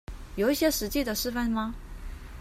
[0.35, 1.75] 有一些實際的示範嗎